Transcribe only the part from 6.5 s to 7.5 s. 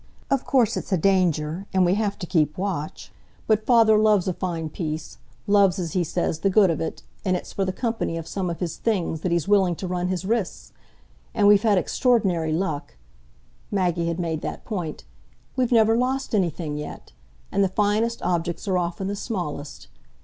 of it, and